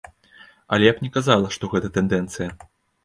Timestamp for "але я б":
0.77-1.03